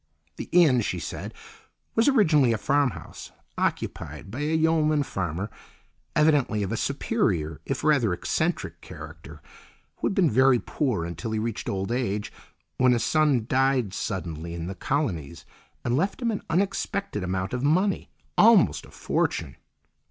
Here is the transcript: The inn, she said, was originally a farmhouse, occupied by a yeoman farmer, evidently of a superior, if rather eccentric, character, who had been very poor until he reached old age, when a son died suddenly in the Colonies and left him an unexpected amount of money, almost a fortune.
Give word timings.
The 0.37 0.49
inn, 0.51 0.81
she 0.81 0.97
said, 0.97 1.31
was 1.93 2.07
originally 2.07 2.53
a 2.53 2.57
farmhouse, 2.57 3.31
occupied 3.55 4.31
by 4.31 4.39
a 4.39 4.55
yeoman 4.55 5.03
farmer, 5.03 5.51
evidently 6.15 6.63
of 6.63 6.71
a 6.71 6.75
superior, 6.75 7.61
if 7.67 7.83
rather 7.83 8.11
eccentric, 8.11 8.81
character, 8.81 9.43
who 9.97 10.07
had 10.07 10.15
been 10.15 10.31
very 10.31 10.57
poor 10.57 11.05
until 11.05 11.29
he 11.33 11.37
reached 11.37 11.69
old 11.69 11.91
age, 11.91 12.33
when 12.79 12.93
a 12.93 12.99
son 12.99 13.45
died 13.47 13.93
suddenly 13.93 14.55
in 14.55 14.65
the 14.65 14.73
Colonies 14.73 15.45
and 15.85 15.95
left 15.95 16.19
him 16.19 16.31
an 16.31 16.41
unexpected 16.49 17.23
amount 17.23 17.53
of 17.53 17.61
money, 17.63 18.09
almost 18.39 18.87
a 18.87 18.89
fortune. 18.89 19.55